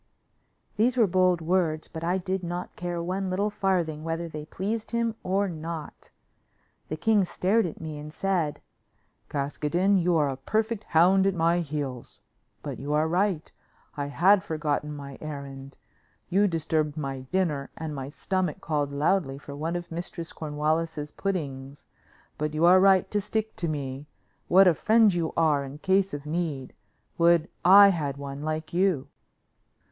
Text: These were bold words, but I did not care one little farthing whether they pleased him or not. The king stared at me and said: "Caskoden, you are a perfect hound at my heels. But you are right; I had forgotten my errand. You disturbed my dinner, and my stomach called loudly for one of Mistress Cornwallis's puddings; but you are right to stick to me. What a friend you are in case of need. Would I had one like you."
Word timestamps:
These 0.77 0.97
were 0.97 1.05
bold 1.05 1.41
words, 1.41 1.87
but 1.87 2.03
I 2.03 2.17
did 2.17 2.41
not 2.43 2.75
care 2.75 3.03
one 3.03 3.29
little 3.29 3.51
farthing 3.51 4.03
whether 4.03 4.27
they 4.27 4.45
pleased 4.47 4.89
him 4.89 5.13
or 5.21 5.47
not. 5.47 6.09
The 6.87 6.97
king 6.97 7.23
stared 7.23 7.67
at 7.67 7.79
me 7.79 7.99
and 7.99 8.11
said: 8.11 8.63
"Caskoden, 9.29 9.99
you 9.99 10.15
are 10.17 10.29
a 10.29 10.37
perfect 10.37 10.85
hound 10.85 11.27
at 11.27 11.35
my 11.35 11.59
heels. 11.59 12.17
But 12.63 12.79
you 12.79 12.93
are 12.93 13.07
right; 13.07 13.51
I 13.95 14.07
had 14.07 14.43
forgotten 14.43 14.95
my 14.95 15.19
errand. 15.21 15.77
You 16.29 16.47
disturbed 16.47 16.97
my 16.97 17.19
dinner, 17.31 17.69
and 17.77 17.93
my 17.93 18.09
stomach 18.09 18.59
called 18.59 18.91
loudly 18.91 19.37
for 19.37 19.55
one 19.55 19.75
of 19.75 19.91
Mistress 19.91 20.33
Cornwallis's 20.33 21.11
puddings; 21.11 21.85
but 22.39 22.55
you 22.55 22.65
are 22.65 22.79
right 22.79 23.07
to 23.11 23.21
stick 23.21 23.55
to 23.57 23.67
me. 23.67 24.07
What 24.47 24.67
a 24.67 24.73
friend 24.73 25.13
you 25.13 25.31
are 25.37 25.63
in 25.63 25.77
case 25.77 26.11
of 26.11 26.25
need. 26.25 26.73
Would 27.19 27.49
I 27.63 27.89
had 27.89 28.17
one 28.17 28.41
like 28.41 28.73
you." 28.73 29.07